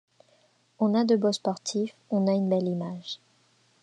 [0.79, 3.19] On a de beaux sportifs, on a une belle image.